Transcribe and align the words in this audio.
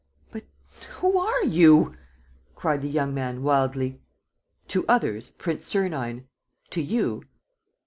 "But 0.31 0.41
who 0.93 1.19
are 1.19 1.43
you?" 1.45 1.95
cried 2.55 2.81
the 2.81 2.89
young 2.89 3.13
man, 3.13 3.43
wildly. 3.43 4.01
"To 4.69 4.83
others, 4.87 5.29
Prince 5.29 5.67
Sernine.... 5.67 6.25
To 6.71 6.81
you 6.81 7.21